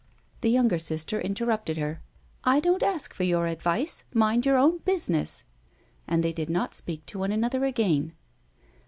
[0.41, 2.01] The younger sister interrupted her:
[2.43, 5.43] "I don't ask for your advice mind your own business!"
[6.07, 8.13] And they did not speak to one another again.